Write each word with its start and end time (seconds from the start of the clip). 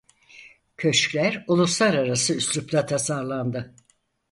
Köşkler 0.77 1.45
Uluslararası 1.47 2.33
üslup'ta 2.35 2.85
tasarlandı. 2.85 3.75